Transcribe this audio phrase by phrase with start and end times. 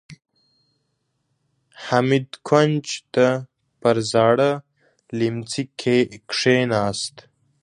[1.85, 3.25] حميد کونج ته
[3.81, 4.51] پر زاړه
[5.17, 5.63] ليمڅي
[6.39, 7.15] کېناست.